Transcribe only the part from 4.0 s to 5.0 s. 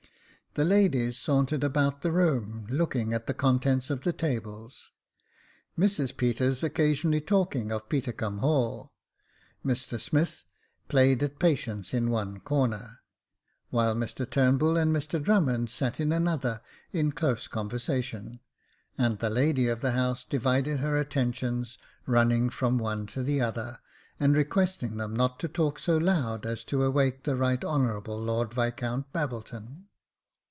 the tables,